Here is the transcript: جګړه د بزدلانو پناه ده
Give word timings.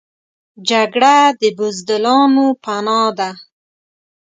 جګړه 0.69 1.17
د 1.39 1.41
بزدلانو 1.57 2.45
پناه 2.63 3.09
ده 3.17 3.31